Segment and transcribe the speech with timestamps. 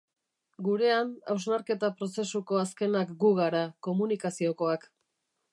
[0.67, 4.93] Gurean, hausnarketa-prozesuko azkenak gu gara, komunikaziokoak.